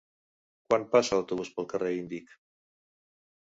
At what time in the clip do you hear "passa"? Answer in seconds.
0.95-1.19